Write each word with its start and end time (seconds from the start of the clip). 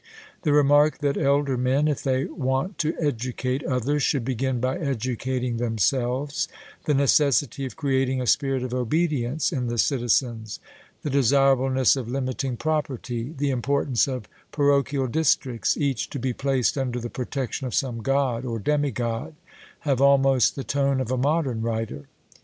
The 0.41 0.51
remark 0.51 0.97
that 1.01 1.15
elder 1.15 1.59
men, 1.59 1.87
if 1.87 2.01
they 2.01 2.25
want 2.25 2.79
to 2.79 2.95
educate 2.99 3.63
others, 3.65 4.01
should 4.01 4.25
begin 4.25 4.59
by 4.59 4.79
educating 4.79 5.57
themselves; 5.57 6.47
the 6.85 6.95
necessity 6.95 7.65
of 7.67 7.75
creating 7.75 8.19
a 8.19 8.25
spirit 8.25 8.63
of 8.63 8.73
obedience 8.73 9.51
in 9.51 9.67
the 9.67 9.77
citizens; 9.77 10.59
the 11.03 11.11
desirableness 11.11 11.95
of 11.95 12.07
limiting 12.09 12.57
property; 12.57 13.31
the 13.37 13.51
importance 13.51 14.07
of 14.07 14.27
parochial 14.51 15.05
districts, 15.05 15.77
each 15.77 16.09
to 16.09 16.17
be 16.17 16.33
placed 16.33 16.79
under 16.79 16.99
the 16.99 17.07
protection 17.11 17.67
of 17.67 17.75
some 17.75 18.01
God 18.01 18.43
or 18.43 18.57
demigod, 18.57 19.35
have 19.81 20.01
almost 20.01 20.55
the 20.55 20.63
tone 20.63 20.99
of 20.99 21.11
a 21.11 21.15
modern 21.17 21.61
writer. 21.61 22.07